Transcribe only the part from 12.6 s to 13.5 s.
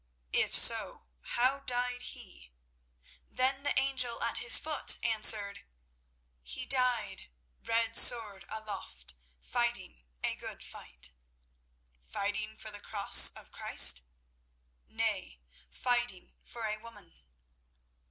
the Cross